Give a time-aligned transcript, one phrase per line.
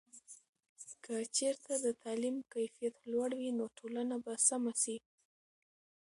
[1.03, 4.97] که چېرته د تعلیم کیفیت لوړ وي، نو ټولنه به سمه سي.